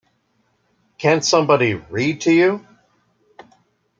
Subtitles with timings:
[0.97, 2.65] Can't somebody read to you?